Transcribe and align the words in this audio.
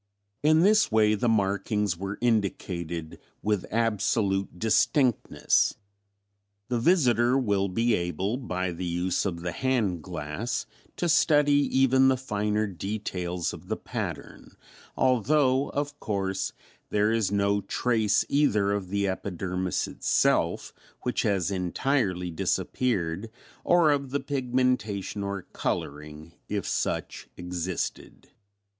In 0.41 0.61
this 0.61 0.91
way 0.91 1.13
the 1.13 1.29
markings 1.29 1.95
were 1.95 2.17
indicated 2.21 3.19
with 3.43 3.67
absolute 3.69 4.57
distinctness,... 4.57 5.75
the 6.69 6.79
visitor 6.79 7.37
will 7.37 7.67
be 7.67 7.93
able 7.93 8.37
by 8.37 8.71
the 8.71 8.83
use 8.83 9.27
of 9.27 9.41
the 9.41 9.51
hand 9.51 10.01
glass 10.01 10.65
to 10.95 11.07
study 11.07 11.59
even 11.77 12.07
the 12.07 12.17
finer 12.17 12.65
details 12.65 13.53
of 13.53 13.67
the 13.67 13.77
pattern, 13.77 14.55
although 14.97 15.69
of 15.69 15.99
course 15.99 16.51
there 16.89 17.11
is 17.11 17.31
no 17.31 17.61
trace 17.61 18.25
either 18.27 18.71
of 18.71 18.89
the 18.89 19.07
epidermis 19.07 19.87
itself, 19.87 20.73
which 21.01 21.21
has 21.21 21.51
entirely 21.51 22.31
disappeared, 22.31 23.29
or 23.63 23.91
of 23.91 24.09
the 24.09 24.19
pigmentation 24.19 25.21
or 25.23 25.43
coloring, 25.43 26.31
if 26.49 26.67
such 26.67 27.27
existed. 27.37 28.29